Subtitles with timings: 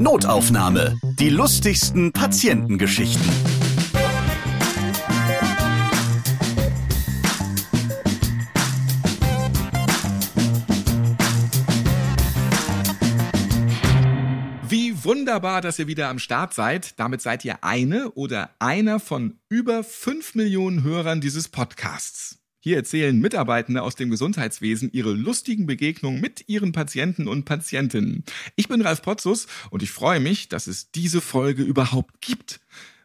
[0.00, 0.96] Notaufnahme.
[1.18, 3.28] Die lustigsten Patientengeschichten.
[14.68, 17.00] Wie wunderbar, dass ihr wieder am Start seid.
[17.00, 22.37] Damit seid ihr eine oder einer von über fünf Millionen Hörern dieses Podcasts.
[22.60, 28.24] Hier erzählen Mitarbeitende aus dem Gesundheitswesen ihre lustigen Begegnungen mit ihren Patienten und Patientinnen.
[28.56, 32.60] Ich bin Ralf Potzus und ich freue mich, dass es diese Folge überhaupt gibt.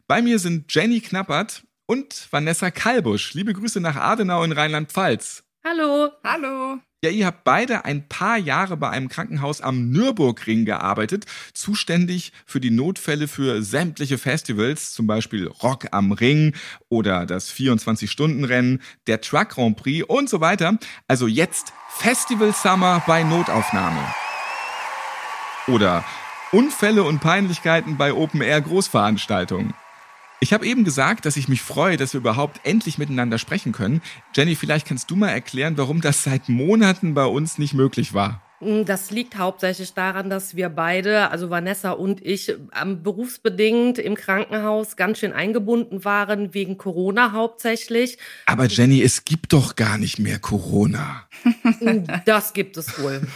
[0.07, 3.33] Bei mir sind Jenny Knappert und Vanessa Kalbusch.
[3.35, 5.43] Liebe Grüße nach Adenau in Rheinland-Pfalz.
[5.63, 6.09] Hallo.
[6.23, 6.79] Hallo.
[7.03, 12.61] Ja, ihr habt beide ein paar Jahre bei einem Krankenhaus am Nürburgring gearbeitet, zuständig für
[12.61, 16.55] die Notfälle für sämtliche Festivals, zum Beispiel Rock am Ring
[16.87, 20.77] oder das 24-Stunden-Rennen, der Truck Grand Prix und so weiter.
[21.05, 23.99] Also jetzt Festival Summer bei Notaufnahme.
[25.67, 26.05] Oder
[26.53, 29.73] Unfälle und Peinlichkeiten bei Open Air Großveranstaltungen.
[30.43, 34.01] Ich habe eben gesagt, dass ich mich freue, dass wir überhaupt endlich miteinander sprechen können.
[34.35, 38.41] Jenny, vielleicht kannst du mal erklären, warum das seit Monaten bei uns nicht möglich war.
[38.63, 42.55] Mm, das liegt hauptsächlich daran, dass wir beide, also Vanessa und ich,
[43.03, 48.17] berufsbedingt im Krankenhaus ganz schön eingebunden waren, wegen Corona hauptsächlich.
[48.45, 51.27] Aber Jenny, es gibt doch gar nicht mehr Corona.
[51.79, 53.21] Mm, das gibt es wohl.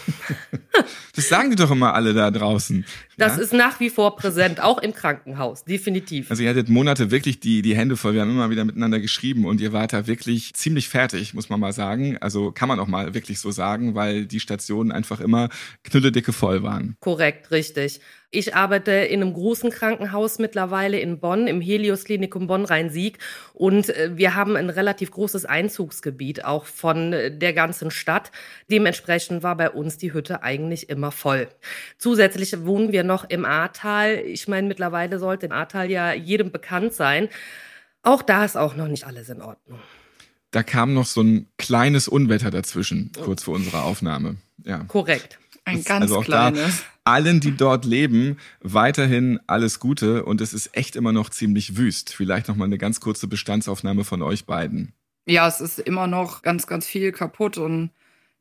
[1.16, 2.86] Das sagen die doch immer alle da draußen.
[3.17, 3.42] Das ja?
[3.42, 6.30] ist nach wie vor präsent, auch im Krankenhaus, definitiv.
[6.30, 8.14] Also ihr hattet Monate wirklich die, die Hände voll.
[8.14, 11.59] Wir haben immer wieder miteinander geschrieben und ihr wart da wirklich ziemlich fertig, muss man
[11.59, 12.17] mal sagen.
[12.20, 15.50] Also kann man auch mal wirklich so sagen, weil die Stationen einfach immer
[15.84, 16.98] knülledicke voll waren.
[17.00, 18.02] Korrekt, richtig.
[18.30, 23.20] Ich arbeite in einem großen Krankenhaus mittlerweile in Bonn, im Helios Klinikum Bonn-Rhein-Sieg.
[23.54, 28.32] Und äh, wir haben ein relativ großes Einzugsgebiet auch von äh, der ganzen Stadt.
[28.70, 31.48] Dementsprechend war bei uns die Hütte eigentlich immer voll.
[31.98, 34.22] Zusätzlich wohnen wir noch im Ahrtal.
[34.26, 37.30] Ich meine, mittlerweile sollte im Ahrtal ja jedem bekannt sein.
[38.04, 39.80] Auch da ist auch noch nicht alles in Ordnung.
[40.58, 44.38] Da kam noch so ein kleines Unwetter dazwischen, kurz vor unserer Aufnahme.
[44.64, 44.80] Ja.
[44.86, 45.38] Korrekt.
[45.66, 46.84] Ein ganz also kleines.
[47.04, 52.12] allen, die dort leben, weiterhin alles Gute und es ist echt immer noch ziemlich wüst.
[52.12, 54.94] Vielleicht noch mal eine ganz kurze Bestandsaufnahme von euch beiden.
[55.28, 57.92] Ja, es ist immer noch ganz, ganz viel kaputt und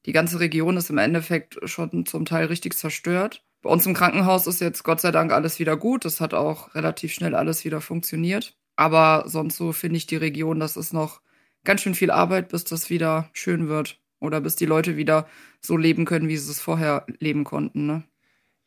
[0.06, 3.42] die ganze Region ist im Endeffekt schon zum Teil richtig zerstört.
[3.60, 6.06] Bei uns im Krankenhaus ist jetzt Gott sei Dank alles wieder gut.
[6.06, 8.56] Das hat auch relativ schnell alles wieder funktioniert.
[8.74, 11.20] Aber sonst so finde ich die Region, das ist noch
[11.66, 14.00] ganz schön viel Arbeit, bis das wieder schön wird.
[14.18, 15.28] Oder bis die Leute wieder
[15.60, 17.84] so leben können, wie sie es vorher leben konnten.
[17.86, 18.04] Ne?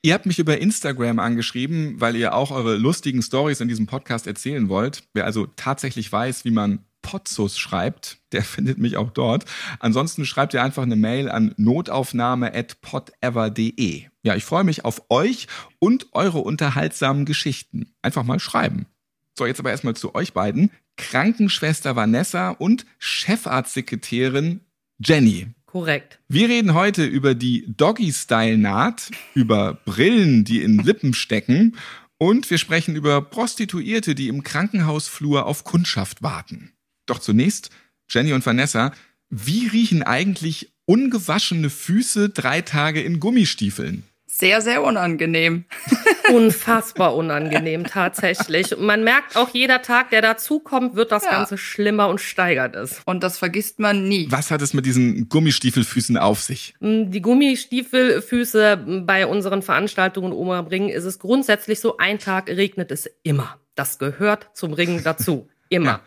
[0.03, 4.27] Ihr habt mich über Instagram angeschrieben, weil ihr auch eure lustigen Stories in diesem Podcast
[4.27, 5.03] erzählen wollt.
[5.13, 9.45] Wer also tatsächlich weiß, wie man Potzus schreibt, der findet mich auch dort.
[9.79, 14.03] Ansonsten schreibt ihr einfach eine Mail an notaufnahme@potever.de.
[14.23, 15.47] Ja, ich freue mich auf euch
[15.79, 17.93] und eure unterhaltsamen Geschichten.
[18.01, 18.85] Einfach mal schreiben.
[19.37, 20.71] So, jetzt aber erstmal zu euch beiden.
[20.99, 24.61] Krankenschwester Vanessa und Chefarztsekretärin
[24.99, 25.47] Jenny.
[25.65, 26.19] Korrekt.
[26.27, 31.77] Wir reden heute über die Doggy-Style-Naht, über Brillen, die in Lippen stecken
[32.17, 36.73] und wir sprechen über Prostituierte, die im Krankenhausflur auf Kundschaft warten.
[37.05, 37.69] Doch zunächst,
[38.09, 38.91] Jenny und Vanessa,
[39.29, 44.03] wie riechen eigentlich ungewaschene Füße drei Tage in Gummistiefeln?
[44.39, 45.65] Sehr, sehr unangenehm.
[46.33, 48.73] Unfassbar unangenehm, tatsächlich.
[48.73, 51.31] Und man merkt auch, jeder Tag, der dazukommt, wird das ja.
[51.31, 53.01] Ganze schlimmer und steigert es.
[53.05, 54.27] Und das vergisst man nie.
[54.29, 56.73] Was hat es mit diesen Gummistiefelfüßen auf sich?
[56.79, 62.91] Mm, die Gummistiefelfüße bei unseren Veranstaltungen Oma Ring ist es grundsätzlich so, ein Tag regnet
[62.91, 63.59] es immer.
[63.75, 65.49] Das gehört zum Ringen dazu.
[65.69, 65.85] Immer.
[65.85, 66.01] Ja.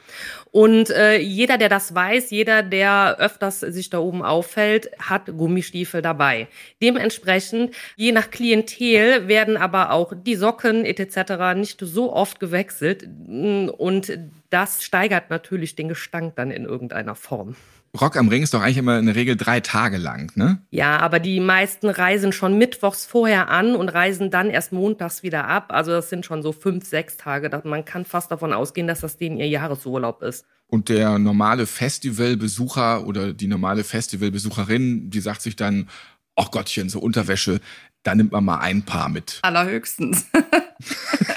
[0.51, 6.03] Und äh, jeder, der das weiß, jeder, der öfters sich da oben auffällt, hat Gummistiefel
[6.03, 6.49] dabei.
[6.83, 11.57] Dementsprechend, je nach Klientel, werden aber auch die Socken etc.
[11.57, 13.09] nicht so oft gewechselt.
[13.09, 14.19] Und
[14.51, 17.57] das steigert natürlich den Gestank dann in irgendeiner Form.
[18.01, 20.63] Rock am Ring ist doch eigentlich immer in der Regel drei Tage lang, ne?
[20.71, 25.47] Ja, aber die meisten reisen schon mittwochs vorher an und reisen dann erst montags wieder
[25.47, 25.67] ab.
[25.69, 27.51] Also das sind schon so fünf, sechs Tage.
[27.65, 30.47] Man kann fast davon ausgehen, dass das denen ihr Jahresurlaub ist.
[30.69, 35.91] Und der normale Festivalbesucher oder die normale Festivalbesucherin, die sagt sich dann,
[36.35, 37.61] ach Gottchen, so Unterwäsche,
[38.05, 39.39] da nimmt man mal ein Paar mit.
[39.43, 40.27] Allerhöchstens.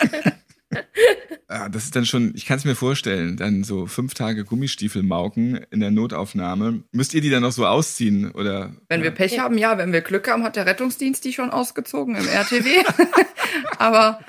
[1.56, 5.04] Ja, das ist dann schon, ich kann es mir vorstellen, dann so fünf Tage Gummistiefel
[5.04, 6.84] mauken in der Notaufnahme.
[6.92, 8.76] Müsst ihr die dann noch so ausziehen oder?
[8.90, 9.78] Wenn wir Pech haben, ja.
[9.78, 12.84] Wenn wir Glück haben, hat der Rettungsdienst die schon ausgezogen im RTW.
[13.78, 14.20] Aber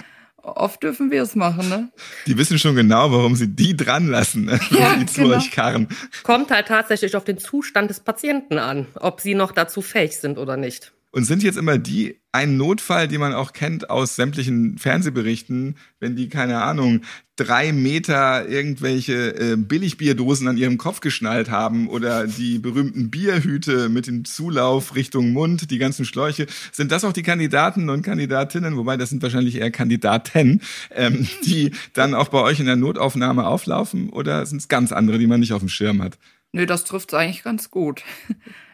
[0.41, 1.91] oft dürfen wir es machen, ne?
[2.29, 4.61] Die wissen schon genau, warum sie die dran lassen, ne?
[4.71, 5.37] ja, die zu genau.
[5.37, 5.89] euch karren.
[6.23, 10.39] Kommt halt tatsächlich auf den Zustand des Patienten an, ob sie noch dazu fähig sind
[10.39, 10.93] oder nicht.
[11.17, 16.15] Und sind jetzt immer die ein Notfall, die man auch kennt aus sämtlichen Fernsehberichten, wenn
[16.15, 17.01] die, keine Ahnung,
[17.37, 24.07] drei Meter irgendwelche äh, Billigbierdosen an ihrem Kopf geschnallt haben oder die berühmten Bierhüte mit
[24.07, 26.49] dem Zulauf Richtung Mund, die ganzen Schläuche.
[26.71, 30.61] Sind das auch die Kandidaten und Kandidatinnen, wobei das sind wahrscheinlich eher Kandidaten,
[30.91, 35.17] ähm, die dann auch bei euch in der Notaufnahme auflaufen oder sind es ganz andere,
[35.17, 36.19] die man nicht auf dem Schirm hat?
[36.53, 38.03] Nö, das trifft eigentlich ganz gut.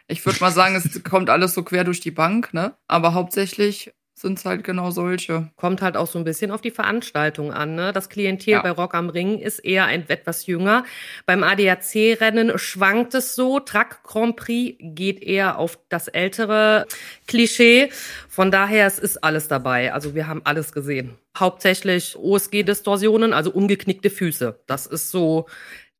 [0.09, 2.75] Ich würde mal sagen, es kommt alles so quer durch die Bank, ne?
[2.87, 5.51] Aber hauptsächlich sind es halt genau solche.
[5.57, 7.75] Kommt halt auch so ein bisschen auf die Veranstaltung an.
[7.75, 7.93] Ne?
[7.93, 8.63] Das Klientel Ja.
[8.63, 10.85] bei Rock am Ring ist eher ein etwas jünger.
[11.27, 13.59] Beim ADAC-Rennen schwankt es so.
[13.59, 16.87] Truck Grand Prix geht eher auf das ältere
[17.27, 17.91] Klischee.
[18.29, 19.93] Von daher, es ist alles dabei.
[19.93, 21.19] Also wir haben alles gesehen.
[21.37, 24.61] Hauptsächlich OSG-Distorsionen, also umgeknickte Füße.
[24.67, 25.47] Das ist so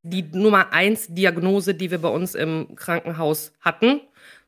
[0.03, 4.01] die Nummer eins Diagnose, die wir bei uns im Krankenhaus hatten.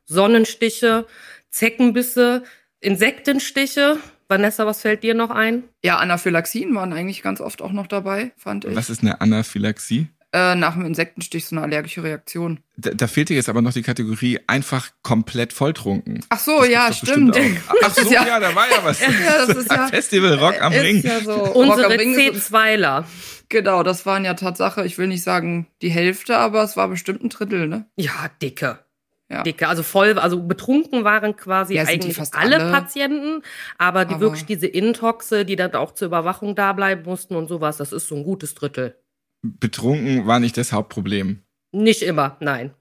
[0.04, 1.06] Sonnenstiche,
[1.50, 2.44] Zeckenbisse,
[2.80, 3.98] Insektenstiche.
[4.28, 5.64] Vanessa, was fällt dir noch ein?
[5.84, 8.74] Ja, Anaphylaxien waren eigentlich ganz oft auch noch dabei, fand ich.
[8.74, 10.08] Was ist eine Anaphylaxie?
[10.32, 12.58] Äh, nach dem Insektenstich so eine allergische Reaktion.
[12.76, 16.24] Da, da fehlte jetzt aber noch die Kategorie einfach komplett volltrunken.
[16.30, 17.38] Ach so, Das ja, stimmt.
[17.82, 19.00] Ach so, ja, ja- da war ja was.
[19.00, 21.02] Ja, das ist ja- Festival Rock am Ist Ring.
[21.02, 21.32] ja so.
[21.54, 23.04] Unsere am Ring ist- C2ler.
[23.48, 27.22] Genau, das waren ja Tatsache, ich will nicht sagen die Hälfte, aber es war bestimmt
[27.22, 27.86] ein Drittel, ne?
[27.96, 28.80] Ja, dicke.
[29.28, 29.42] Ja.
[29.42, 32.70] Dicke, also voll, also betrunken waren quasi Ja, eigentlich fast alle, alle.
[32.72, 33.42] Patienten,
[33.76, 37.48] aber die Aber- wirklich diese Intoxe, die dann auch zur Überwachung da bleiben mussten und
[37.48, 38.96] sowas, das ist so ein gutes Drittel.
[39.42, 41.42] Betrunken war nicht das Hauptproblem.
[41.72, 42.72] Nicht immer, nein.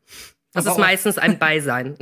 [0.53, 1.95] Das Aber ist meistens ein Beisein.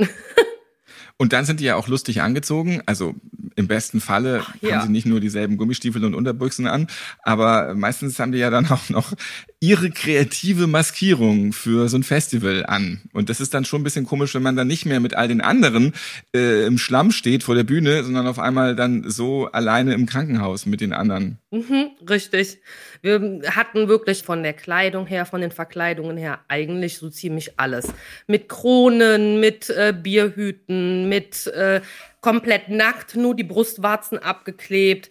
[1.16, 2.82] Und dann sind die ja auch lustig angezogen.
[2.86, 3.14] Also
[3.56, 4.76] im besten Falle ja.
[4.76, 6.86] haben sie nicht nur dieselben Gummistiefel und Unterbüchsen an,
[7.22, 9.12] aber meistens haben die ja dann auch noch
[9.60, 13.00] ihre kreative Maskierung für so ein Festival an.
[13.14, 15.26] Und das ist dann schon ein bisschen komisch, wenn man dann nicht mehr mit all
[15.26, 15.94] den anderen
[16.34, 20.66] äh, im Schlamm steht vor der Bühne, sondern auf einmal dann so alleine im Krankenhaus
[20.66, 21.38] mit den anderen.
[21.50, 22.58] Mhm, richtig.
[23.00, 27.88] Wir hatten wirklich von der Kleidung her, von den Verkleidungen her eigentlich so ziemlich alles.
[28.26, 31.80] Mit Kronen, mit äh, Bierhüten, mit äh,
[32.24, 35.10] komplett nackt, nur die Brustwarzen abgeklebt.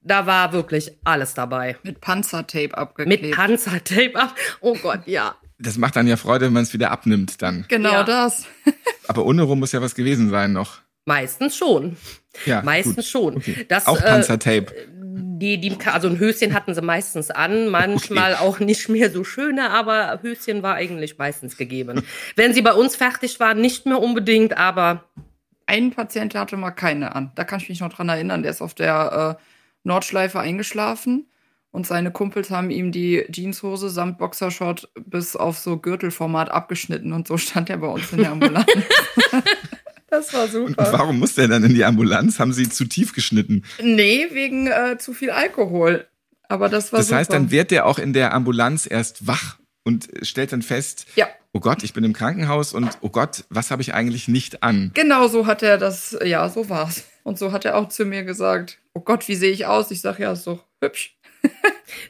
[0.00, 1.76] Da war wirklich alles dabei.
[1.82, 3.22] Mit Panzertape abgeklebt.
[3.22, 4.34] Mit Panzertape ab.
[4.60, 5.34] Oh Gott, ja.
[5.58, 7.64] Das macht dann ja Freude, wenn man es wieder abnimmt dann.
[7.68, 8.04] Genau Ja.
[8.04, 8.46] das.
[9.08, 10.78] Aber untenrum muss ja was gewesen sein noch.
[11.04, 11.96] Meistens schon.
[12.46, 13.04] Ja, Meistens gut.
[13.04, 13.36] schon.
[13.36, 13.64] Okay.
[13.68, 14.66] Das, auch äh, Panzertape.
[15.38, 19.70] Die, die, also ein Höschen hatten sie meistens an, manchmal auch nicht mehr so schöne,
[19.70, 22.02] aber Höschen war eigentlich meistens gegeben.
[22.36, 25.04] Wenn sie bei uns fertig waren, nicht mehr unbedingt, aber
[25.66, 27.32] Ein Patient der hatte mal keine an.
[27.34, 28.42] Da kann ich mich noch dran erinnern.
[28.42, 29.42] Der ist auf der äh,
[29.84, 31.26] Nordschleife eingeschlafen
[31.72, 37.28] und seine Kumpels haben ihm die Jeanshose samt Boxershort bis auf so Gürtelformat abgeschnitten und
[37.28, 38.66] so stand er bei uns in der Ambulanz.
[40.08, 40.88] das war Und super.
[40.92, 42.38] warum muss der dann in die Ambulanz?
[42.38, 43.64] Haben sie zu tief geschnitten?
[43.82, 46.06] Nee, wegen äh, zu viel Alkohol.
[46.48, 47.18] Aber das war Das super.
[47.18, 51.28] heißt, dann wird der auch in der Ambulanz erst wach und stellt dann fest, Ja,
[51.52, 54.90] oh Gott, ich bin im Krankenhaus und oh Gott, was habe ich eigentlich nicht an?
[54.94, 57.04] genau so hat er das, ja, so war's.
[57.22, 59.90] Und so hat er auch zu mir gesagt, oh Gott, wie sehe ich aus?
[59.90, 61.16] Ich sag, ja, ist doch hübsch.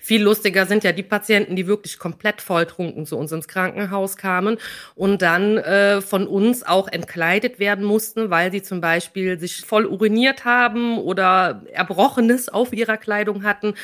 [0.01, 4.59] Viel lustiger sind ja die Patienten, die wirklich komplett volltrunken zu uns ins Krankenhaus kamen
[4.95, 9.87] und dann äh, von uns auch entkleidet werden mussten, weil sie zum Beispiel sich voll
[9.87, 13.75] uriniert haben oder Erbrochenes auf ihrer Kleidung hatten.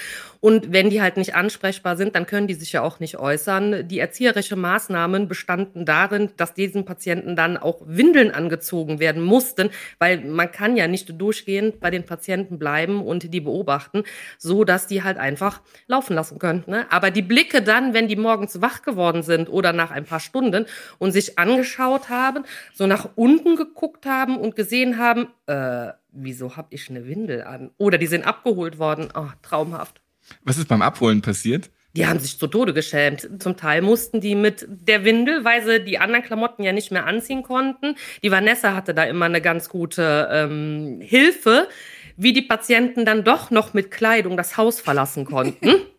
[0.41, 3.87] Und wenn die halt nicht ansprechbar sind, dann können die sich ja auch nicht äußern.
[3.87, 9.71] Die erzieherische Maßnahmen bestanden darin, dass diesen Patienten dann auch Windeln angezogen werden mussten,
[10.01, 14.03] weil man kann ja nicht durchgehend bei den Patienten bleiben und die beobachten,
[14.37, 16.65] so dass die halt einfach laufen lassen können.
[16.67, 16.87] Ne?
[16.91, 20.67] Aber die Blicke dann, wenn die morgens wach geworden sind oder nach ein paar Stunden
[20.99, 26.73] und sich angeschaut haben, so nach unten geguckt haben und gesehen haben, äh, wieso hab
[26.73, 27.71] ich eine Windel an?
[27.79, 29.09] Oder die sind abgeholt worden.
[29.15, 30.01] Oh, traumhaft.
[30.45, 31.71] Was ist beim Abholen passiert?
[31.95, 33.29] Die haben sich zu Tode geschämt.
[33.39, 37.07] Zum Teil mussten die mit der Windel, weil sie die anderen Klamotten ja nicht mehr
[37.07, 37.97] anziehen konnten.
[38.23, 41.69] Die Vanessa hatte da immer eine ganz gute ähm, Hilfe,
[42.17, 45.77] wie die Patienten dann doch noch mit Kleidung das Haus verlassen konnten.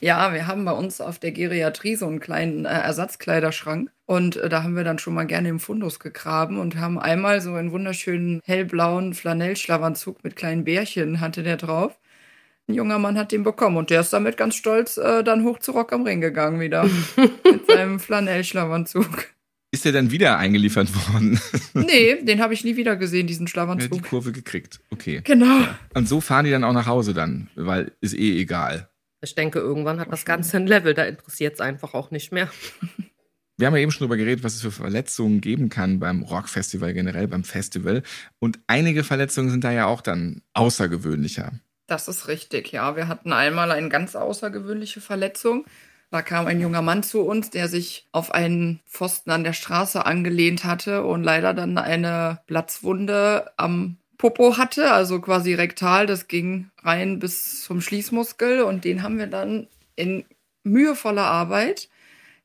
[0.00, 4.48] Ja, wir haben bei uns auf der Geriatrie so einen kleinen äh, Ersatzkleiderschrank und äh,
[4.48, 7.72] da haben wir dann schon mal gerne im Fundus gegraben und haben einmal so einen
[7.72, 11.98] wunderschönen hellblauen Flanellschlafanzug mit kleinen Bärchen hatte der drauf.
[12.68, 15.58] Ein junger Mann hat den bekommen und der ist damit ganz stolz äh, dann hoch
[15.58, 16.84] zu Rock am Ring gegangen wieder
[17.44, 19.28] mit seinem Flanellschlafanzug.
[19.74, 21.40] Ist der dann wieder eingeliefert worden?
[21.74, 24.02] Nee, den habe ich nie wieder gesehen, diesen Er hat die Schlafanzug.
[24.02, 24.80] Kurve gekriegt.
[24.90, 25.22] Okay.
[25.24, 25.66] Genau.
[25.94, 28.90] Und so fahren die dann auch nach Hause dann, weil ist eh egal.
[29.22, 32.50] Ich denke, irgendwann hat das Ganze ein Level, da interessiert es einfach auch nicht mehr.
[33.56, 36.94] Wir haben ja eben schon darüber geredet, was es für Verletzungen geben kann beim Rockfestival,
[36.94, 38.02] generell beim Festival.
[38.40, 41.52] Und einige Verletzungen sind da ja auch dann außergewöhnlicher.
[41.86, 42.96] Das ist richtig, ja.
[42.96, 45.64] Wir hatten einmal eine ganz außergewöhnliche Verletzung.
[46.12, 50.04] Da kam ein junger Mann zu uns, der sich auf einen Pfosten an der Straße
[50.04, 56.06] angelehnt hatte und leider dann eine Platzwunde am Popo hatte, also quasi rektal.
[56.06, 60.26] Das ging rein bis zum Schließmuskel und den haben wir dann in
[60.64, 61.88] mühevoller Arbeit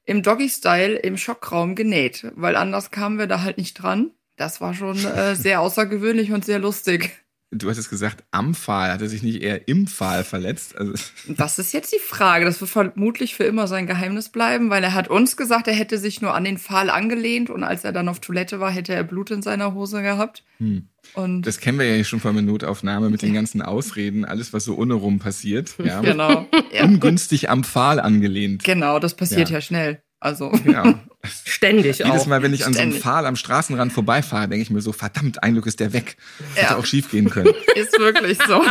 [0.05, 4.11] im Doggy-Style im Schockraum genäht, weil anders kamen wir da halt nicht dran.
[4.37, 7.26] Das war schon äh, sehr außergewöhnlich und sehr lustig.
[7.51, 8.91] Du hattest gesagt, am Pfahl.
[8.91, 10.77] Hat er sich nicht eher im Pfahl verletzt?
[10.77, 10.93] Also
[11.29, 12.43] das ist jetzt die Frage.
[12.43, 15.97] Das wird vermutlich für immer sein Geheimnis bleiben, weil er hat uns gesagt, er hätte
[15.97, 19.03] sich nur an den Pfahl angelehnt und als er dann auf Toilette war, hätte er
[19.03, 20.43] Blut in seiner Hose gehabt.
[20.57, 20.89] Hm.
[21.13, 24.75] Und das kennen wir ja schon von Minutaufnahme mit den ganzen Ausreden, alles, was so
[24.75, 25.75] ohne rum passiert.
[25.87, 26.01] Ja.
[26.01, 26.45] Genau.
[26.83, 28.65] Ungünstig am Pfahl angelehnt.
[28.65, 30.01] Genau, das passiert ja, ja schnell.
[30.19, 30.49] Also.
[30.49, 30.93] Genau.
[31.45, 32.09] Ständig auch.
[32.09, 32.93] Jedes Mal, wenn ich an Ständig.
[32.93, 35.93] so einem Pfahl am Straßenrand vorbeifahre, denke ich mir so, verdammt, ein Glück ist der
[35.93, 36.17] weg.
[36.55, 36.63] Ja.
[36.63, 37.53] Hätte auch schief gehen können.
[37.75, 38.63] Ist wirklich so.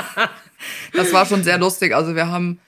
[0.93, 1.95] Das war schon sehr lustig.
[1.95, 2.61] Also wir haben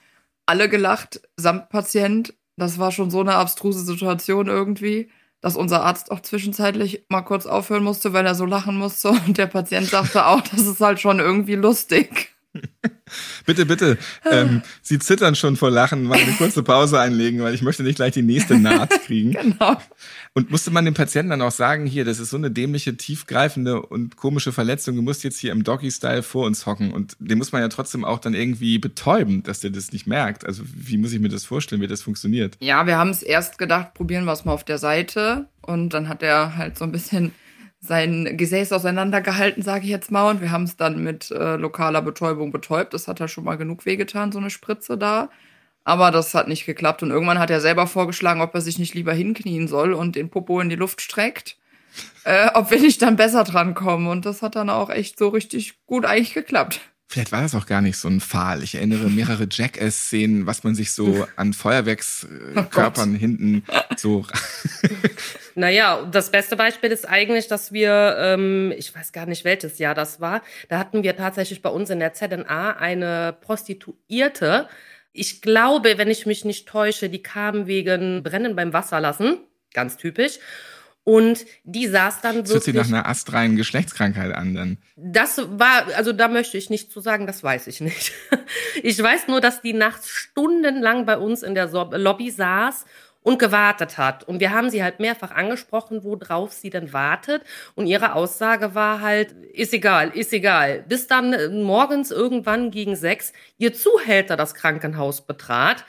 [0.45, 2.33] alle gelacht, samt Patient.
[2.55, 5.09] Das war schon so eine abstruse Situation irgendwie,
[5.41, 9.09] dass unser Arzt auch zwischenzeitlich mal kurz aufhören musste, weil er so lachen musste.
[9.09, 12.29] Und der Patient sagte auch, das ist halt schon irgendwie lustig.
[13.45, 13.97] bitte, bitte.
[14.29, 16.03] Ähm, Sie zittern schon vor Lachen.
[16.03, 19.31] Mal eine kurze Pause einlegen, weil ich möchte nicht gleich die nächste Naht kriegen.
[19.33, 19.77] genau.
[20.33, 23.81] Und musste man dem Patienten dann auch sagen, hier, das ist so eine dämliche, tiefgreifende
[23.81, 24.95] und komische Verletzung.
[24.95, 26.91] Du musst jetzt hier im Doggy-Style vor uns hocken.
[26.91, 30.45] Und den muss man ja trotzdem auch dann irgendwie betäuben, dass der das nicht merkt.
[30.45, 32.57] Also wie muss ich mir das vorstellen, wie das funktioniert?
[32.59, 35.47] Ja, wir haben es erst gedacht, probieren wir es mal auf der Seite.
[35.61, 37.31] Und dann hat er halt so ein bisschen
[37.81, 40.29] sein Gesäß auseinandergehalten, sage ich jetzt mal.
[40.29, 42.93] Und wir haben es dann mit äh, lokaler Betäubung betäubt.
[42.93, 45.29] Das hat ja schon mal genug wehgetan, so eine Spritze da.
[45.85, 47.03] Aber das hat nicht geklappt.
[47.03, 50.29] Und irgendwann hat er selber vorgeschlagen, ob er sich nicht lieber hinknien soll und den
[50.29, 51.57] Popo in die Luft streckt.
[52.25, 54.07] Äh, ob wir nicht dann besser dran kommen.
[54.07, 56.81] Und das hat dann auch echt so richtig gut eigentlich geklappt.
[57.11, 58.61] Vielleicht war das auch gar nicht so ein Pfahl.
[58.61, 63.63] Ich erinnere mehrere Jackass-Szenen, was man sich so an Feuerwerkskörpern oh hinten
[63.97, 64.27] so.
[65.55, 69.95] naja, das beste Beispiel ist eigentlich, dass wir, ähm, ich weiß gar nicht, welches Jahr
[69.95, 74.69] das war, da hatten wir tatsächlich bei uns in der ZNA eine Prostituierte.
[75.11, 79.39] Ich glaube, wenn ich mich nicht täusche, die kam wegen Brennen beim Wasserlassen.
[79.73, 80.37] Ganz typisch.
[81.03, 82.43] Und die saß dann.
[82.43, 84.77] Das hört sich nach einer astreinen Geschlechtskrankheit an, dann.
[84.95, 88.13] Das war, also da möchte ich nicht zu sagen, das weiß ich nicht.
[88.81, 92.85] Ich weiß nur, dass die nachts stundenlang bei uns in der Lobby saß
[93.21, 94.23] und gewartet hat.
[94.23, 97.43] Und wir haben sie halt mehrfach angesprochen, worauf sie denn wartet.
[97.75, 100.83] Und ihre Aussage war halt, ist egal, ist egal.
[100.87, 105.85] Bis dann äh, morgens irgendwann gegen sechs ihr Zuhälter das Krankenhaus betrat,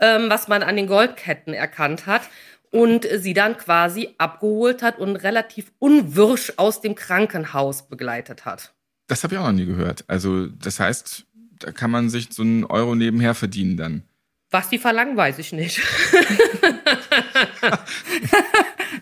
[0.00, 2.22] ähm, was man an den Goldketten erkannt hat
[2.72, 8.72] und sie dann quasi abgeholt hat und relativ unwirsch aus dem Krankenhaus begleitet hat.
[9.06, 10.04] Das habe ich auch noch nie gehört.
[10.08, 11.26] Also das heißt,
[11.58, 14.04] da kann man sich so einen Euro nebenher verdienen dann.
[14.50, 15.80] Was die verlangen, weiß ich nicht.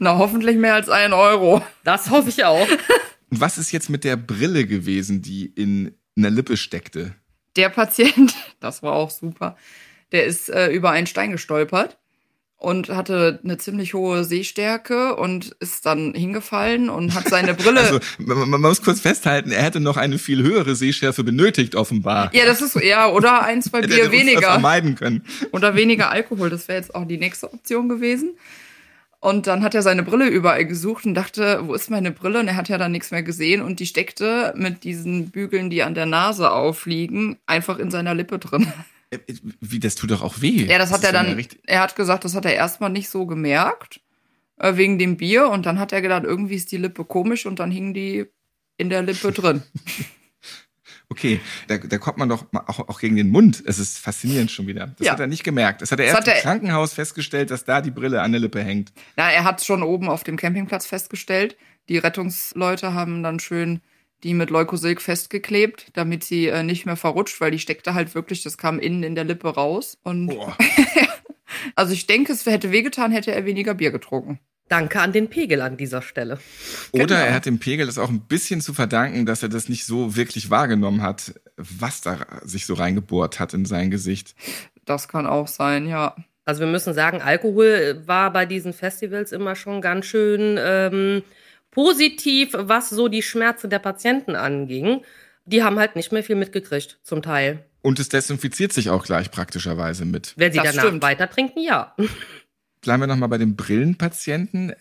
[0.00, 1.64] Na, hoffentlich mehr als ein Euro.
[1.84, 2.66] Das hoffe ich auch.
[3.30, 7.14] Und was ist jetzt mit der Brille gewesen, die in einer Lippe steckte?
[7.54, 9.56] Der Patient, das war auch super,
[10.10, 12.00] der ist äh, über einen Stein gestolpert
[12.60, 17.80] und hatte eine ziemlich hohe Sehstärke und ist dann hingefallen und hat seine Brille.
[17.80, 22.30] Also man, man, muss kurz festhalten, er hätte noch eine viel höhere Sehschärfe benötigt, offenbar.
[22.34, 24.42] Ja, das ist ja oder ein, zwei Bier weniger.
[24.42, 25.24] vermeiden können.
[25.52, 28.36] Oder weniger Alkohol, das wäre jetzt auch die nächste Option gewesen.
[29.20, 32.40] Und dann hat er seine Brille überall gesucht und dachte, wo ist meine Brille?
[32.40, 35.82] Und er hat ja dann nichts mehr gesehen und die steckte mit diesen Bügeln, die
[35.82, 38.70] an der Nase aufliegen, einfach in seiner Lippe drin.
[39.10, 39.18] Äh,
[39.60, 40.64] wie, das tut doch auch weh.
[40.66, 43.26] Ja, das, das hat er dann, er hat gesagt, das hat er erstmal nicht so
[43.26, 44.00] gemerkt,
[44.58, 45.48] äh, wegen dem Bier.
[45.48, 48.26] Und dann hat er gedacht, irgendwie ist die Lippe komisch und dann hing die
[48.76, 49.62] in der Lippe drin.
[51.08, 53.62] okay, da, da kommt man doch auch, auch gegen den Mund.
[53.66, 54.94] Es ist faszinierend schon wieder.
[54.98, 55.12] Das ja.
[55.12, 55.82] hat er nicht gemerkt.
[55.82, 58.40] Das hat er das erst hat im Krankenhaus festgestellt, dass da die Brille an der
[58.40, 58.92] Lippe hängt.
[59.18, 61.56] Ja, er hat es schon oben auf dem Campingplatz festgestellt.
[61.88, 63.80] Die Rettungsleute haben dann schön
[64.22, 68.42] die mit Leukosilk festgeklebt, damit sie äh, nicht mehr verrutscht, weil die steckte halt wirklich,
[68.42, 69.98] das kam innen in der Lippe raus.
[70.02, 70.32] Und
[71.74, 74.38] also ich denke, es hätte wehgetan, hätte er weniger Bier getrunken.
[74.68, 76.38] Danke an den Pegel an dieser Stelle.
[76.92, 77.20] Oder genau.
[77.20, 80.14] er hat dem Pegel das auch ein bisschen zu verdanken, dass er das nicht so
[80.14, 84.36] wirklich wahrgenommen hat, was da sich so reingebohrt hat in sein Gesicht.
[84.84, 86.14] Das kann auch sein, ja.
[86.44, 91.22] Also wir müssen sagen, Alkohol war bei diesen Festivals immer schon ganz schön ähm,
[91.70, 95.02] positiv, was so die Schmerzen der Patienten anging.
[95.44, 97.64] Die haben halt nicht mehr viel mitgekriegt, zum Teil.
[97.82, 100.34] Und es desinfiziert sich auch gleich praktischerweise mit.
[100.36, 101.02] Wenn sie das danach stimmt.
[101.02, 101.94] weiter trinken, ja.
[102.82, 104.72] Bleiben wir nochmal bei den Brillenpatienten.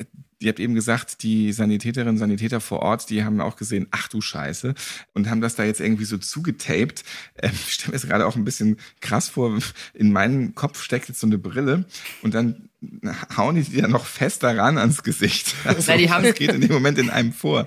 [0.42, 4.08] Ihr habt eben gesagt, die Sanitäterinnen und Sanitäter vor Ort, die haben auch gesehen, ach
[4.08, 4.74] du Scheiße,
[5.14, 7.04] und haben das da jetzt irgendwie so zugetaped.
[7.42, 9.60] Ähm, ich stelle mir das gerade auch ein bisschen krass vor.
[9.94, 11.86] In meinem Kopf steckt jetzt so eine Brille
[12.22, 12.69] und dann
[13.36, 15.54] hauen die die ja noch fest daran ans Gesicht.
[15.66, 17.66] Also, Na, die haben- das geht in dem Moment in einem vor.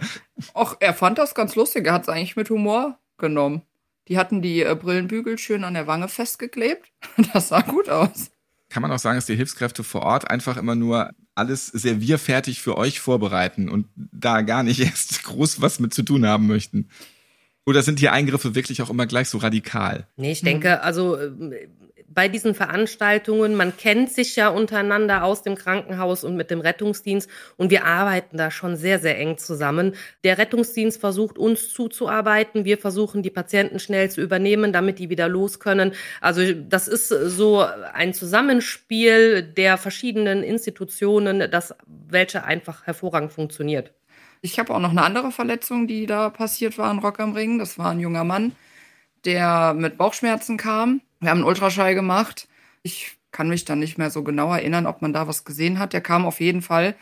[0.54, 1.87] Och, er fand das ganz lustig.
[1.87, 3.62] Er hat es eigentlich mit Humor genommen.
[4.09, 6.90] Die hatten die äh, Brillenbügel schön an der Wange festgeklebt.
[7.33, 8.31] Das sah gut aus.
[8.69, 12.76] Kann man auch sagen, dass die Hilfskräfte vor Ort einfach immer nur alles servierfertig für
[12.76, 16.88] euch vorbereiten und da gar nicht erst groß was mit zu tun haben möchten?
[17.64, 20.09] Oder sind die Eingriffe wirklich auch immer gleich so radikal?
[20.16, 21.54] Nee, ich denke, also ähm,
[22.14, 27.28] bei diesen Veranstaltungen, man kennt sich ja untereinander aus dem Krankenhaus und mit dem Rettungsdienst
[27.57, 29.95] und wir arbeiten da schon sehr, sehr eng zusammen.
[30.25, 35.28] Der Rettungsdienst versucht uns zuzuarbeiten, wir versuchen die Patienten schnell zu übernehmen, damit die wieder
[35.28, 35.92] los können.
[36.21, 43.92] Also das ist so ein Zusammenspiel der verschiedenen Institutionen, das welche einfach hervorragend funktioniert.
[44.45, 47.61] Ich habe auch noch eine andere Verletzung, die da passiert war in Rock am Ring.
[47.61, 48.52] Das war ein junger Mann,
[49.24, 51.00] der mit Bauchschmerzen kam.
[51.20, 52.48] Wir haben einen Ultraschall gemacht.
[52.82, 55.92] Ich kann mich dann nicht mehr so genau erinnern, ob man da was gesehen hat.
[55.92, 56.94] Der kam auf jeden Fall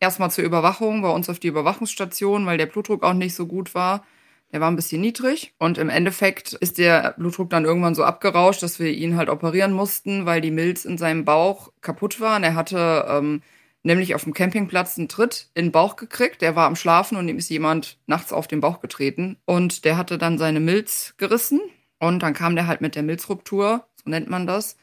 [0.00, 3.74] erstmal zur Überwachung bei uns auf die Überwachungsstation, weil der Blutdruck auch nicht so gut
[3.74, 4.04] war.
[4.52, 8.62] Der war ein bisschen niedrig und im Endeffekt ist der Blutdruck dann irgendwann so abgerauscht,
[8.62, 12.36] dass wir ihn halt operieren mussten, weil die Milz in seinem Bauch kaputt war.
[12.36, 13.42] Und er hatte ähm,
[13.88, 16.42] nämlich auf dem Campingplatz einen Tritt in den Bauch gekriegt.
[16.42, 19.96] Der war am Schlafen und ihm ist jemand nachts auf den Bauch getreten und der
[19.96, 21.60] hatte dann seine Milz gerissen
[21.98, 24.76] und dann kam der halt mit der Milzruptur, so nennt man das,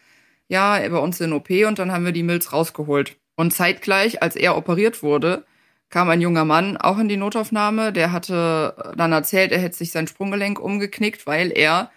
[0.47, 3.15] ja, bei uns in OP und dann haben wir die Milz rausgeholt.
[3.35, 5.45] Und zeitgleich, als er operiert wurde,
[5.89, 7.93] kam ein junger Mann auch in die Notaufnahme.
[7.93, 11.91] Der hatte dann erzählt, er hätte sich sein Sprunggelenk umgeknickt, weil er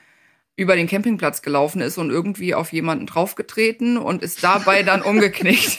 [0.57, 5.79] über den Campingplatz gelaufen ist und irgendwie auf jemanden draufgetreten und ist dabei dann umgeknickt.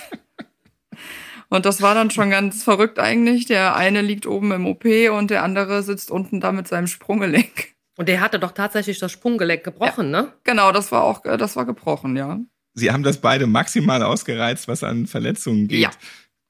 [1.49, 3.45] Und das war dann schon ganz verrückt eigentlich.
[3.45, 7.69] Der eine liegt oben im OP und der andere sitzt unten da mit seinem Sprunggelenk.
[7.97, 10.31] Und der hatte doch tatsächlich das Sprunggelenk gebrochen, ne?
[10.45, 12.39] Genau, das war auch, das war gebrochen, ja.
[12.73, 15.81] Sie haben das beide maximal ausgereizt, was an Verletzungen geht.
[15.81, 15.89] Ja.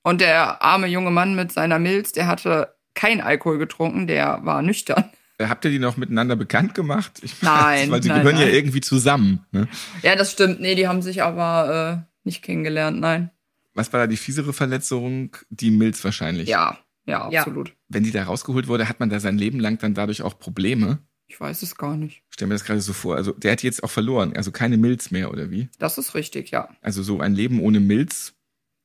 [0.04, 4.62] Und der arme junge Mann mit seiner Milz, der hatte kein Alkohol getrunken, der war
[4.62, 5.06] nüchtern.
[5.42, 7.14] Habt ihr die noch miteinander bekannt gemacht?
[7.22, 8.54] Ich Nein, Weil sie nein, gehören ja nein.
[8.54, 9.46] irgendwie zusammen.
[9.52, 9.70] Ne?
[10.02, 10.60] Ja, das stimmt.
[10.60, 13.32] Nee, die haben sich aber äh, nicht kennengelernt, nein.
[13.80, 15.38] Was war da die fiesere Verletzung?
[15.50, 16.50] Die Milz wahrscheinlich.
[16.50, 17.40] Ja, ja, Ja.
[17.40, 17.74] absolut.
[17.88, 21.00] Wenn die da rausgeholt wurde, hat man da sein Leben lang dann dadurch auch Probleme?
[21.28, 22.24] Ich weiß es gar nicht.
[22.30, 23.16] Stell mir das gerade so vor.
[23.16, 24.36] Also der hat jetzt auch verloren.
[24.36, 25.70] Also keine Milz mehr, oder wie?
[25.80, 26.68] Das ist richtig, ja.
[26.82, 28.34] Also so ein Leben ohne Milz.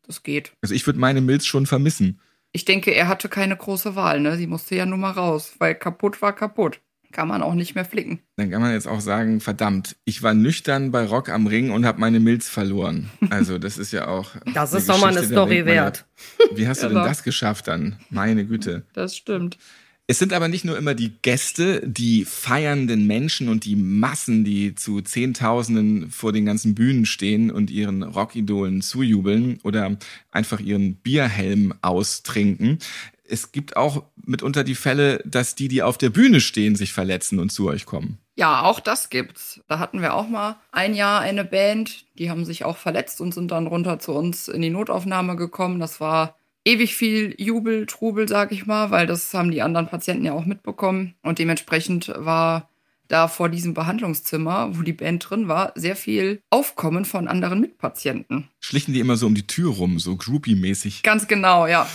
[0.07, 0.53] Das geht.
[0.63, 2.21] Also ich würde meine Milz schon vermissen.
[2.53, 4.37] Ich denke, er hatte keine große Wahl, ne?
[4.37, 6.81] Sie musste ja nur mal raus, weil kaputt war kaputt.
[7.15, 8.19] Kann man auch nicht mehr flicken.
[8.37, 11.87] Dann kann man jetzt auch sagen, verdammt, ich war nüchtern bei Rock am Ring und
[11.87, 13.09] habe meine Milz verloren.
[13.31, 14.33] Also das ist ja auch.
[14.53, 16.07] Das ist doch mal eine Story wert.
[16.55, 18.01] Wie hast du denn das geschafft dann?
[18.11, 18.83] Meine Güte.
[18.95, 19.59] Das stimmt.
[20.07, 24.75] Es sind aber nicht nur immer die Gäste, die feiernden Menschen und die Massen, die
[24.75, 29.97] zu Zehntausenden vor den ganzen Bühnen stehen und ihren Rockidolen zujubeln oder
[30.31, 32.81] einfach ihren Bierhelm austrinken.
[33.27, 37.39] Es gibt auch mitunter die Fälle, dass die, die auf der Bühne stehen, sich verletzen
[37.39, 38.19] und zu euch kommen.
[38.37, 39.61] Ja, auch das gibt's.
[39.69, 43.33] Da hatten wir auch mal ein Jahr eine Band, die haben sich auch verletzt und
[43.33, 45.79] sind dann runter zu uns in die Notaufnahme gekommen.
[45.79, 50.25] Das war ewig viel Jubel, Trubel, sag ich mal, weil das haben die anderen Patienten
[50.25, 51.15] ja auch mitbekommen.
[51.23, 52.71] Und dementsprechend war
[53.09, 58.49] da vor diesem Behandlungszimmer, wo die Band drin war, sehr viel Aufkommen von anderen Mitpatienten.
[58.61, 61.03] Schlichen die immer so um die Tür rum, so groupie-mäßig.
[61.03, 61.89] Ganz genau, ja.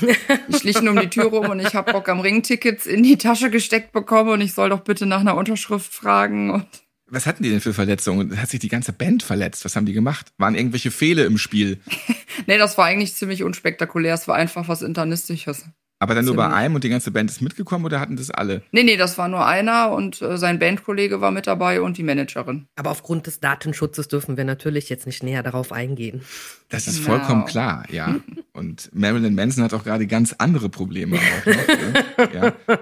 [0.47, 3.17] Die schlichen um die Tür rum und ich habe Rock am Ring Tickets in die
[3.17, 6.65] Tasche gesteckt bekommen und ich soll doch bitte nach einer Unterschrift fragen und
[7.07, 8.39] Was hatten die denn für Verletzungen?
[8.39, 9.65] Hat sich die ganze Band verletzt?
[9.65, 10.27] Was haben die gemacht?
[10.37, 11.79] Waren irgendwelche Fehle im Spiel?
[12.47, 14.13] Nee, das war eigentlich ziemlich unspektakulär.
[14.13, 15.65] Es war einfach was Internistisches.
[16.01, 18.61] Aber dann nur bei einem und die ganze Band ist mitgekommen oder hatten das alle?
[18.71, 22.03] Nee, nee, das war nur einer und äh, sein Bandkollege war mit dabei und die
[22.03, 22.67] Managerin.
[22.77, 26.21] Aber aufgrund des Datenschutzes dürfen wir natürlich jetzt nicht näher darauf eingehen.
[26.69, 27.17] Das ist Genau.
[27.17, 28.15] vollkommen klar, ja.
[28.53, 32.33] Und Marilyn Manson hat auch gerade ganz andere Probleme auch noch.
[32.33, 32.33] ne?
[32.33, 32.77] ja.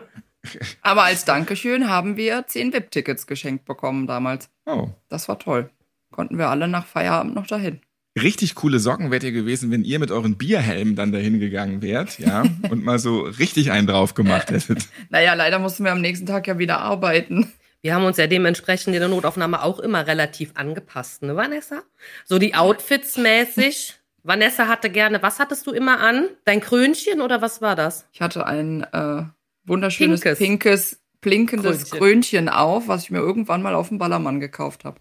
[0.82, 4.50] Aber als Dankeschön haben wir zehn VIP-Tickets geschenkt bekommen damals.
[4.66, 4.90] Oh.
[5.10, 5.70] Das war toll.
[6.12, 7.82] Konnten wir alle nach Feierabend noch dahin.
[8.22, 12.20] Richtig coole Socken wärt ihr gewesen, wenn ihr mit euren Bierhelmen dann dahin gegangen wärt,
[12.20, 14.88] ja, und mal so richtig einen drauf gemacht hättet.
[15.10, 17.52] Naja, leider mussten wir am nächsten Tag ja wieder arbeiten.
[17.82, 21.84] Wir haben uns ja dementsprechend in der Notaufnahme auch immer relativ angepasst, ne, Vanessa?
[22.26, 23.96] So die Outfits mäßig.
[24.24, 26.28] Vanessa hatte gerne, was hattest du immer an?
[26.44, 28.08] Dein Krönchen oder was war das?
[28.12, 29.24] Ich hatte ein äh,
[29.66, 30.40] wunderschönes Pinkes.
[30.40, 32.00] pinkes, blinkendes Krönchen.
[32.00, 35.00] Krönchen auf, was ich mir irgendwann mal auf dem Ballermann gekauft habe.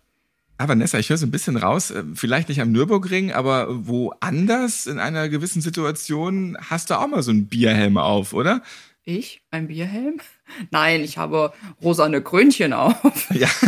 [0.59, 4.87] Aber Nessa, ich höre so ein bisschen raus, äh, vielleicht nicht am Nürburgring, aber woanders
[4.87, 8.63] in einer gewissen Situation hast du auch mal so einen Bierhelm auf, oder?
[9.09, 9.43] Ich?
[9.53, 10.19] Ein Bierhelm?
[10.71, 12.97] Nein, ich habe rosane Krönchen auf.
[13.35, 13.49] Ja.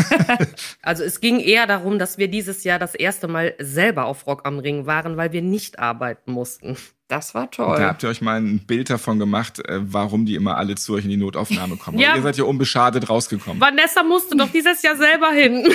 [0.83, 4.46] Also es ging eher darum, dass wir dieses Jahr das erste Mal selber auf Rock
[4.46, 6.77] am Ring waren, weil wir nicht arbeiten mussten.
[7.09, 7.79] Das war Und toll.
[7.79, 10.94] da habt ihr euch mal ein Bild davon gemacht, äh, warum die immer alle zu
[10.94, 11.98] euch in die Notaufnahme kommen.
[11.98, 12.12] Ja.
[12.12, 13.61] Und ihr seid ja unbeschadet rausgekommen.
[13.61, 15.68] Vanessa musste doch dieses Jahr selber hin.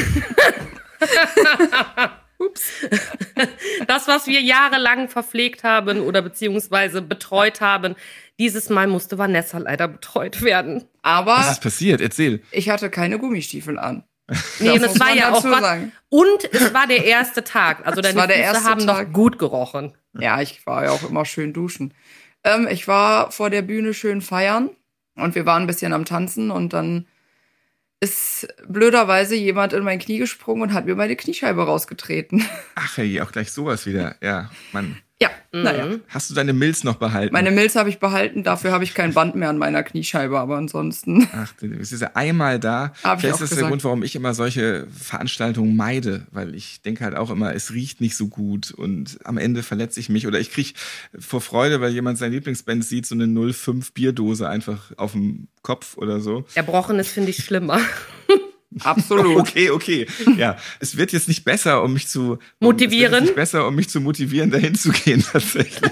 [2.39, 2.61] Ups.
[3.87, 7.95] Das, was wir jahrelang verpflegt haben oder beziehungsweise betreut haben,
[8.39, 10.83] dieses Mal musste Vanessa leider betreut werden.
[11.03, 12.01] Was Aber ist passiert?
[12.01, 12.41] Erzähl.
[12.51, 14.03] ich hatte keine Gummistiefel an.
[14.59, 15.79] Nee, Das und es muss war ja auch was.
[16.09, 17.85] Und es war der erste Tag.
[17.85, 19.07] Also deine war der Füße erste haben Tag.
[19.07, 19.95] noch gut gerochen.
[20.17, 21.93] Ja, ich war ja auch immer schön duschen.
[22.43, 24.69] Ähm, ich war vor der Bühne schön feiern
[25.15, 27.07] und wir waren ein bisschen am Tanzen und dann
[28.03, 32.45] ist blöderweise jemand in mein Knie gesprungen und hat mir meine Kniescheibe rausgetreten.
[32.75, 34.15] Ach hey, auch gleich sowas wieder.
[34.21, 34.97] Ja, Mann.
[35.23, 35.63] Ja, Mhm.
[35.63, 35.87] naja.
[36.09, 37.31] Hast du deine Milz noch behalten?
[37.33, 40.57] Meine Milz habe ich behalten, dafür habe ich kein Band mehr an meiner Kniescheibe, aber
[40.57, 41.27] ansonsten.
[41.31, 42.93] Ach, es ist ja einmal da.
[43.03, 43.69] Hab ich Vielleicht auch ist das der gesagt.
[43.69, 48.01] Grund, warum ich immer solche Veranstaltungen meide, weil ich denke halt auch immer, es riecht
[48.01, 50.73] nicht so gut und am Ende verletze ich mich oder ich krieg
[51.17, 55.97] vor Freude, weil jemand seine Lieblingsband sieht, so eine 05 Bierdose einfach auf dem Kopf
[55.97, 56.45] oder so.
[56.55, 57.79] Erbrochenes finde ich schlimmer.
[58.83, 59.37] Absolut.
[59.43, 60.07] Okay, okay.
[60.37, 63.05] Ja, es wird jetzt nicht besser, um mich zu Motivieren?
[63.05, 65.91] Es wird jetzt nicht besser, um mich zu motivieren, dahin zu gehen tatsächlich.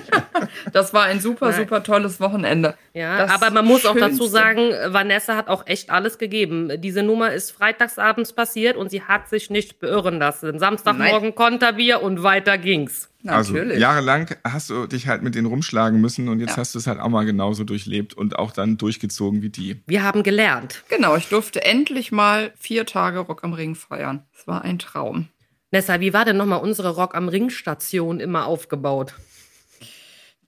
[0.74, 1.60] Das war ein super, Nein.
[1.62, 2.76] super tolles Wochenende.
[2.94, 4.28] Ja, Das aber man muss auch dazu Schönste.
[4.30, 6.72] sagen, Vanessa hat auch echt alles gegeben.
[6.82, 10.60] Diese Nummer ist freitagsabends passiert und sie hat sich nicht beirren lassen.
[10.60, 13.10] Samstagmorgen Konterbier und weiter ging's.
[13.24, 13.74] Natürlich.
[13.74, 16.58] Also jahrelang hast du dich halt mit denen rumschlagen müssen und jetzt Ja.
[16.58, 19.82] hast du es halt auch mal genauso durchlebt und auch dann durchgezogen wie die.
[19.86, 20.84] Wir haben gelernt.
[20.90, 24.24] Genau, ich durfte endlich mal vier Tage Rock am Ring feiern.
[24.36, 25.28] Es war ein Traum.
[25.70, 29.14] Nessa, wie war denn nochmal unsere Rock am Ring Station immer aufgebaut?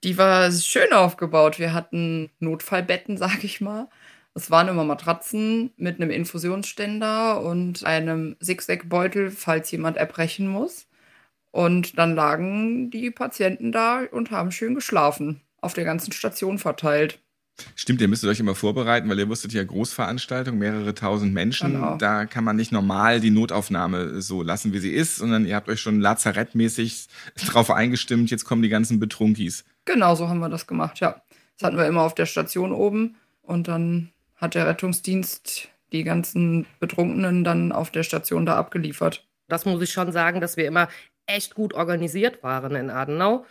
[0.04, 1.58] Die war schön aufgebaut.
[1.58, 3.88] Wir hatten Notfallbetten, sag ich mal.
[4.34, 10.86] Es waren immer Matratzen mit einem Infusionsständer und einem Zigzag-Beutel, falls jemand erbrechen muss.
[11.52, 15.40] Und dann lagen die Patienten da und haben schön geschlafen.
[15.60, 17.20] Auf der ganzen Station verteilt.
[17.76, 21.74] Stimmt, ihr müsstet euch immer vorbereiten, weil ihr wusstet ja Großveranstaltung, mehrere tausend Menschen.
[21.74, 21.96] Genau.
[21.96, 25.68] Da kann man nicht normal die Notaufnahme so lassen, wie sie ist, sondern ihr habt
[25.68, 27.06] euch schon lazarettmäßig
[27.46, 29.64] drauf eingestimmt, jetzt kommen die ganzen Betrunkis.
[29.84, 31.22] Genau so haben wir das gemacht, ja.
[31.58, 33.16] Das hatten wir immer auf der Station oben.
[33.42, 39.26] Und dann hat der Rettungsdienst die ganzen Betrunkenen dann auf der Station da abgeliefert.
[39.48, 40.88] Das muss ich schon sagen, dass wir immer
[41.26, 43.44] echt gut organisiert waren in Adenau.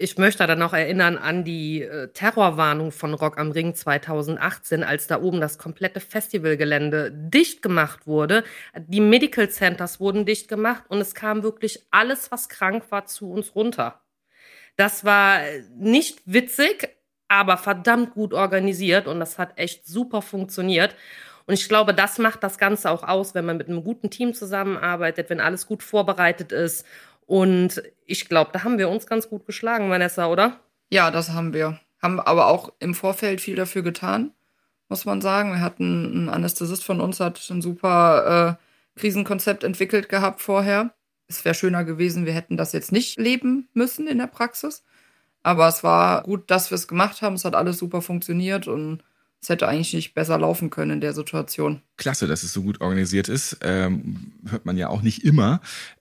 [0.00, 5.08] Ich möchte dann noch erinnern an die äh, Terrorwarnung von Rock am Ring 2018, als
[5.08, 8.44] da oben das komplette Festivalgelände dicht gemacht wurde.
[8.76, 13.32] Die Medical Centers wurden dicht gemacht und es kam wirklich alles, was krank war, zu
[13.32, 14.00] uns runter.
[14.78, 15.40] Das war
[15.76, 16.88] nicht witzig,
[17.26, 20.94] aber verdammt gut organisiert und das hat echt super funktioniert.
[21.46, 24.34] Und ich glaube, das macht das Ganze auch aus, wenn man mit einem guten Team
[24.34, 26.86] zusammenarbeitet, wenn alles gut vorbereitet ist.
[27.26, 30.60] Und ich glaube, da haben wir uns ganz gut geschlagen, Vanessa, oder?
[30.90, 31.80] Ja, das haben wir.
[32.00, 34.30] Haben aber auch im Vorfeld viel dafür getan,
[34.88, 35.54] muss man sagen.
[35.54, 38.58] Wir hatten ein Anästhesist von uns, hat ein super
[38.96, 40.94] äh, Krisenkonzept entwickelt gehabt vorher.
[41.28, 44.82] Es wäre schöner gewesen, wir hätten das jetzt nicht leben müssen in der Praxis.
[45.42, 47.34] Aber es war gut, dass wir es gemacht haben.
[47.34, 49.02] Es hat alles super funktioniert und
[49.40, 51.80] es hätte eigentlich nicht besser laufen können in der Situation.
[51.96, 53.58] Klasse, dass es so gut organisiert ist.
[53.62, 55.60] Ähm, hört man ja auch nicht immer.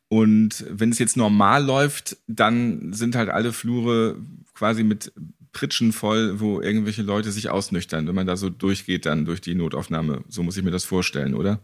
[0.09, 4.15] Und wenn es jetzt normal läuft, dann sind halt alle Flure
[4.53, 5.11] quasi mit
[5.51, 9.55] Pritschen voll, wo irgendwelche Leute sich ausnüchtern, wenn man da so durchgeht dann durch die
[9.55, 10.23] Notaufnahme.
[10.29, 11.59] So muss ich mir das vorstellen, oder?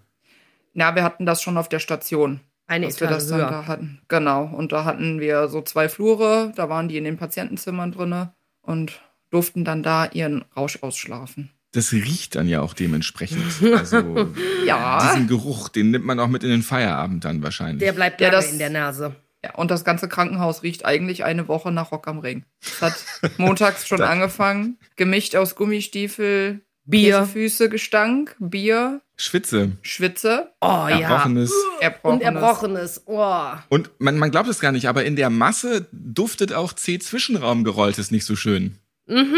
[0.74, 2.42] Ja, wir hatten das schon auf der Station.
[2.74, 3.62] Eine dass wir das Etage dann höher.
[3.62, 4.02] da hatten.
[4.08, 4.44] Genau.
[4.46, 9.02] Und da hatten wir so zwei Flure, da waren die in den Patientenzimmern drinne und
[9.30, 11.50] durften dann da ihren Rausch ausschlafen.
[11.72, 13.44] Das riecht dann ja auch dementsprechend.
[13.78, 14.30] Also
[14.66, 15.12] Ja.
[15.14, 17.80] diesen Geruch, den nimmt man auch mit in den Feierabend dann wahrscheinlich.
[17.80, 19.16] Der bleibt Ja, das- in der Nase.
[19.44, 19.56] ja.
[19.56, 22.44] Und das ganze Krankenhaus riecht eigentlich eine Woche nach Rock am Ring.
[22.62, 22.94] Es hat
[23.40, 27.26] montags schon angefangen, gemischt aus Gummistiefel, Bier.
[27.26, 31.00] Füße Gestank, Bier, Schwitze, Schwitze, Oh ja.
[31.00, 31.54] Erbrochenes.
[31.80, 32.14] Erbrochenes.
[32.14, 33.04] Und Erbrochenes.
[33.06, 33.52] Oh.
[33.70, 38.26] Und man, man glaubt es gar nicht, aber in der Masse duftet auch C-Zwischenraumgerolltes nicht
[38.26, 38.80] so schön.
[39.06, 39.38] Mhm.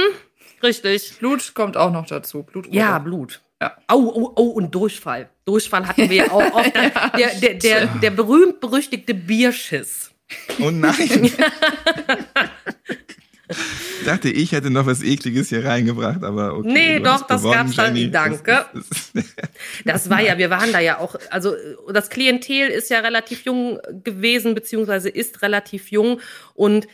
[0.63, 1.19] Richtig.
[1.19, 2.41] Blut kommt auch noch dazu.
[2.41, 3.41] Blut Ja, Blut.
[3.61, 3.77] Ja.
[3.91, 5.29] Oh, oh, oh, und Durchfall.
[5.45, 6.75] Durchfall hatten wir auch oft.
[7.17, 10.09] Der, der, der, der berühmt-berüchtigte Bierschiss.
[10.59, 10.97] Oh nein.
[13.47, 16.71] Ich dachte, ich hätte noch was Ekliges hier reingebracht, aber okay.
[16.71, 17.95] Nee, doch, das gewonnen, gab's dann.
[17.95, 18.11] Jenny.
[18.11, 18.65] Danke.
[18.73, 19.25] Das, das,
[19.85, 21.53] Das war ja, wir waren da ja auch, also
[21.91, 26.19] das Klientel ist ja relativ jung gewesen, beziehungsweise ist relativ jung.
[26.53, 26.87] Und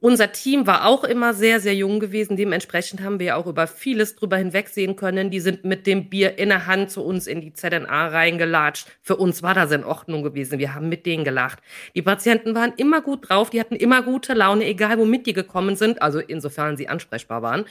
[0.00, 2.36] unser Team war auch immer sehr, sehr jung gewesen.
[2.36, 5.30] Dementsprechend haben wir ja auch über vieles drüber hinwegsehen können.
[5.30, 8.88] Die sind mit dem Bier in der Hand zu uns in die ZNA reingelatscht.
[9.02, 10.58] Für uns war das in Ordnung gewesen.
[10.58, 11.60] Wir haben mit denen gelacht.
[11.94, 15.76] Die Patienten waren immer gut drauf, die hatten immer gute Laune, egal womit die gekommen
[15.76, 17.64] sind, also insofern sie ansprechbar waren.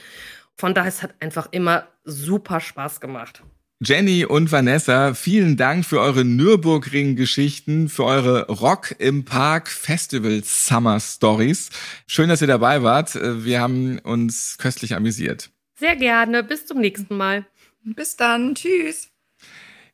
[0.56, 3.42] Von daher, es hat einfach immer super Spaß gemacht.
[3.80, 11.00] Jenny und Vanessa, vielen Dank für eure Nürburgring-Geschichten, für eure Rock im Park Festival Summer
[11.00, 11.70] Stories.
[12.06, 13.14] Schön, dass ihr dabei wart.
[13.14, 15.50] Wir haben uns köstlich amüsiert.
[15.78, 16.44] Sehr gerne.
[16.44, 17.46] Bis zum nächsten Mal.
[17.82, 18.54] Bis dann.
[18.54, 19.10] Tschüss.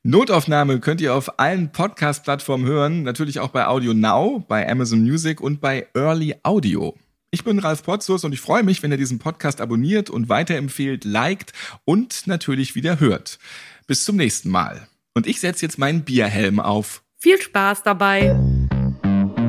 [0.03, 5.41] Notaufnahme könnt ihr auf allen Podcast-Plattformen hören, natürlich auch bei Audio Now, bei Amazon Music
[5.41, 6.97] und bei Early Audio.
[7.33, 11.05] Ich bin Ralf Potzus und ich freue mich, wenn ihr diesen Podcast abonniert und weiterempfehlt,
[11.05, 11.53] liked
[11.85, 13.39] und natürlich wieder hört.
[13.87, 14.89] Bis zum nächsten Mal.
[15.15, 17.05] Und ich setze jetzt meinen Bierhelm auf.
[17.19, 18.37] Viel Spaß dabei.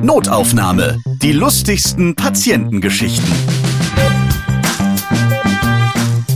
[0.00, 0.96] Notaufnahme.
[1.22, 3.32] Die lustigsten Patientengeschichten.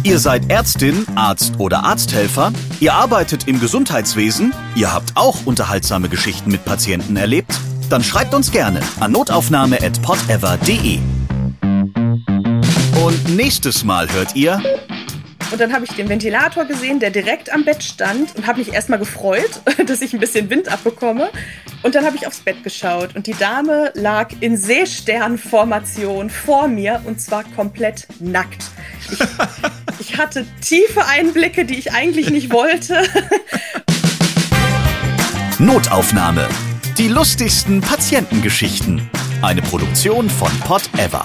[0.02, 6.50] Ihr seid Ärztin, Arzt oder Arzthelfer, ihr arbeitet im Gesundheitswesen, ihr habt auch unterhaltsame Geschichten
[6.50, 10.98] mit Patienten erlebt, dann schreibt uns gerne an notaufnahme@podever.de.
[13.04, 14.60] Und nächstes Mal hört ihr
[15.52, 18.72] Und dann habe ich den Ventilator gesehen, der direkt am Bett stand und habe mich
[18.72, 21.30] erstmal gefreut, dass ich ein bisschen Wind abbekomme.
[21.82, 27.02] Und dann habe ich aufs Bett geschaut und die Dame lag in Seesternformation vor mir
[27.04, 28.64] und zwar komplett nackt.
[29.10, 29.18] Ich,
[30.00, 33.02] ich hatte tiefe Einblicke, die ich eigentlich nicht wollte.
[35.58, 36.48] Notaufnahme.
[36.98, 39.10] Die lustigsten Patientengeschichten.
[39.42, 41.24] Eine Produktion von Pod Ever.